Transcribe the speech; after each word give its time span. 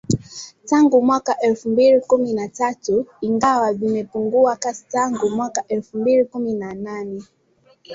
Tangu 0.65 1.01
mwaka 1.01 1.39
elfu 1.39 1.69
mbili 1.69 1.99
kumi 1.99 2.33
na 2.33 2.47
tatu 2.49 3.05
ingawa 3.21 3.73
vimepungua 3.73 4.55
kasi 4.55 4.85
tangu 4.89 5.29
mwaka 5.29 5.67
elfu 5.67 5.97
mbili 5.97 6.25
kumi 6.25 6.53
na 6.53 6.73
nane 6.73 7.21